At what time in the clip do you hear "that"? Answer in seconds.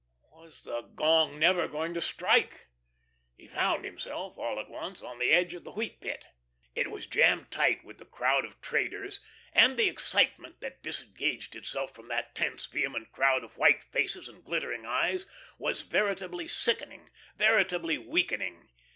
10.59-10.81, 12.07-12.33